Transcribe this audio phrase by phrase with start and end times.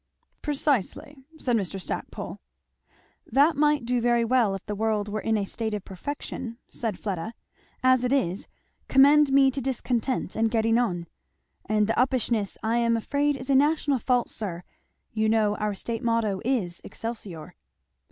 [0.41, 1.79] '""Precisely," said Mr.
[1.79, 2.39] Stackpole.
[3.27, 6.97] "That might do very well if the world were in a state of perfection," said
[6.97, 7.35] Fleda.
[7.83, 8.47] "As it is,
[8.87, 11.05] commend me to discontent and getting on.
[11.67, 14.63] And the uppishness I am afraid is a national fault, sir;
[15.11, 17.53] you know our state motto is 'Excelsior.'"